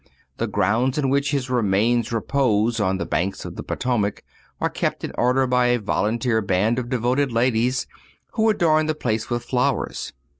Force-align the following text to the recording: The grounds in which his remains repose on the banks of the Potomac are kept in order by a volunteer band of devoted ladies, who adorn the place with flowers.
The 0.37 0.47
grounds 0.47 0.97
in 0.97 1.09
which 1.11 1.29
his 1.29 1.47
remains 1.47 2.11
repose 2.11 2.79
on 2.79 2.97
the 2.97 3.05
banks 3.05 3.45
of 3.45 3.55
the 3.55 3.61
Potomac 3.61 4.23
are 4.59 4.67
kept 4.67 5.03
in 5.03 5.11
order 5.15 5.45
by 5.45 5.67
a 5.67 5.77
volunteer 5.79 6.41
band 6.41 6.79
of 6.79 6.89
devoted 6.89 7.31
ladies, 7.31 7.85
who 8.31 8.49
adorn 8.49 8.87
the 8.87 8.95
place 8.95 9.29
with 9.29 9.43
flowers. 9.43 10.11